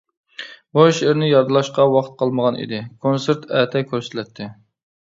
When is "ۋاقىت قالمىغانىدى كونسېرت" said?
1.97-3.49